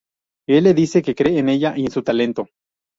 Él 0.49 0.63
le 0.63 0.73
dice 0.73 1.03
que 1.03 1.13
cree 1.13 1.37
en 1.37 1.49
ella 1.49 1.77
y 1.77 1.83
en 1.85 1.91
su 1.91 2.01
talento. 2.01 2.47